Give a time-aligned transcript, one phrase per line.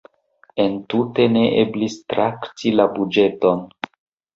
[0.63, 3.67] Entute ne eblis trakti la buĝeton.